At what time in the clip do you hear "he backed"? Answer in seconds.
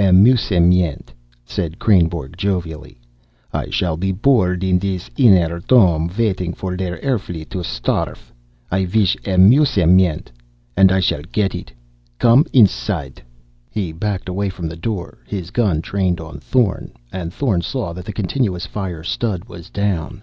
13.70-14.28